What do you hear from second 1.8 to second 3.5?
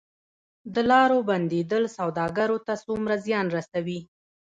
سوداګرو ته څومره زیان